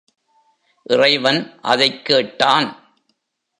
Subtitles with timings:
[0.83, 1.59] இறைவன்
[1.61, 2.95] அதைக் கேட்டான்.